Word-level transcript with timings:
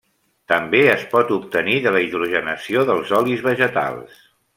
També 0.51 0.79
es 0.93 1.03
pot 1.11 1.33
obtenir 1.35 1.75
de 1.83 1.93
la 1.97 2.01
hidrogenació 2.05 2.87
dels 2.91 3.13
olis 3.19 3.45
vegetals. 3.49 4.25